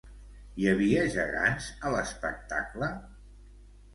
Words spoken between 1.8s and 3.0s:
a l'espectacle?